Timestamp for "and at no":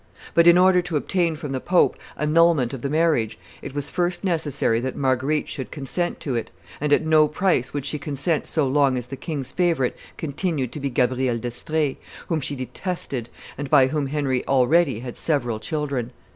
6.79-7.27